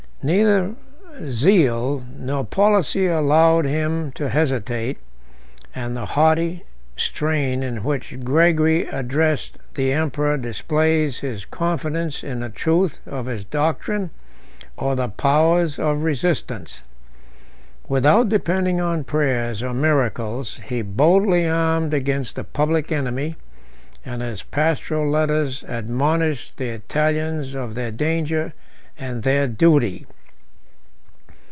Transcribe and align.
Neither 0.23 0.75
zeal 1.31 2.05
nor 2.15 2.45
policy 2.45 3.07
allowed 3.07 3.65
him 3.65 4.11
to 4.11 4.29
hesitate; 4.29 4.99
and 5.73 5.97
the 5.97 6.05
haughty 6.05 6.63
strain 6.95 7.63
in 7.63 7.83
which 7.83 8.19
Gregory 8.23 8.85
addressed 8.87 9.57
the 9.73 9.91
emperor 9.91 10.37
displays 10.37 11.21
his 11.21 11.45
confidence 11.45 12.23
in 12.23 12.39
the 12.39 12.49
truth 12.51 12.99
of 13.07 13.25
his 13.25 13.45
doctrine 13.45 14.11
or 14.77 14.95
the 14.95 15.07
powers 15.09 15.79
of 15.79 16.03
resistance. 16.03 16.83
Without 17.89 18.29
depending 18.29 18.79
on 18.79 19.03
prayers 19.03 19.63
or 19.63 19.73
miracles, 19.73 20.59
he 20.67 20.83
boldly 20.83 21.47
armed 21.47 21.95
against 21.95 22.35
the 22.35 22.43
public 22.43 22.91
enemy, 22.91 23.37
and 24.05 24.21
his 24.21 24.43
pastoral 24.43 25.09
letters 25.09 25.63
admonished 25.67 26.57
the 26.57 26.69
Italians 26.69 27.55
of 27.55 27.73
their 27.73 27.89
danger 27.89 28.53
and 28.99 29.23
their 29.23 29.47
duty. 29.47 30.05